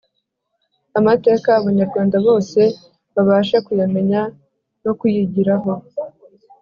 Amateka 0.99 1.47
abanyarwanda 1.59 2.17
bose 2.27 2.61
babashe 3.15 3.57
kuyamenya 3.65 4.21
no 4.83 4.91
kuyigiraho 4.99 5.71